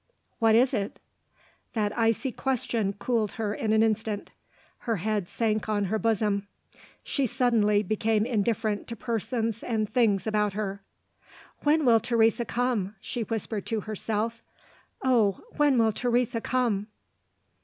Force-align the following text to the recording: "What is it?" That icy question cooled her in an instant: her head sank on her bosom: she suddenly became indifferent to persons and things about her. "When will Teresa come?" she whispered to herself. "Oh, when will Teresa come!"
"What 0.39 0.55
is 0.55 0.73
it?" 0.73 0.99
That 1.73 1.95
icy 1.95 2.31
question 2.31 2.93
cooled 2.93 3.33
her 3.33 3.53
in 3.53 3.71
an 3.71 3.83
instant: 3.83 4.31
her 4.79 4.95
head 4.95 5.29
sank 5.29 5.69
on 5.69 5.85
her 5.93 5.99
bosom: 5.99 6.47
she 7.03 7.27
suddenly 7.27 7.83
became 7.83 8.25
indifferent 8.25 8.87
to 8.87 8.95
persons 8.95 9.61
and 9.61 9.87
things 9.87 10.25
about 10.25 10.53
her. 10.53 10.81
"When 11.59 11.85
will 11.85 11.99
Teresa 11.99 12.45
come?" 12.45 12.95
she 12.99 13.21
whispered 13.21 13.67
to 13.67 13.81
herself. 13.81 14.43
"Oh, 15.03 15.41
when 15.57 15.77
will 15.77 15.91
Teresa 15.91 16.41
come!" 16.41 16.87